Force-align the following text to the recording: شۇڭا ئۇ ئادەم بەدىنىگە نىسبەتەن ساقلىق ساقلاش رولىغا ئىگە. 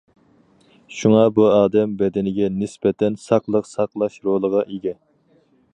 شۇڭا 0.99 1.25
ئۇ 1.41 1.45
ئادەم 1.57 1.93
بەدىنىگە 1.99 2.49
نىسبەتەن 2.63 3.19
ساقلىق 3.27 3.69
ساقلاش 3.75 4.21
رولىغا 4.31 4.67
ئىگە. 4.77 4.97